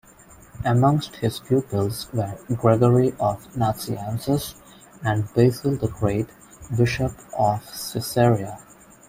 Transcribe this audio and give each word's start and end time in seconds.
Amongst 0.65 1.17
his 1.17 1.39
pupils 1.39 2.11
were 2.11 2.35
Gregory 2.55 3.13
of 3.19 3.45
Nazianzus 3.55 4.55
and 5.03 5.31
Basil 5.35 5.75
the 5.75 5.89
Great, 5.89 6.27
bishop 6.75 7.11
of 7.37 7.61
Caesarea. 7.67 8.57